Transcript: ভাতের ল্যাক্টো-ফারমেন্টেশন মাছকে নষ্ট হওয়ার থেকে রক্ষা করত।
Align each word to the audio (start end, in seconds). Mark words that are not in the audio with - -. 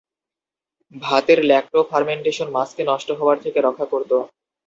ভাতের 1.01 1.39
ল্যাক্টো-ফারমেন্টেশন 1.43 2.47
মাছকে 2.51 2.81
নষ্ট 2.85 3.09
হওয়ার 3.19 3.37
থেকে 3.43 3.59
রক্ষা 3.61 3.85
করত। 3.85 4.11